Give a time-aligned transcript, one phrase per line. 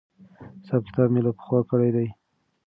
[0.61, 2.07] حساب کتاب مې له پخوا کړی دی.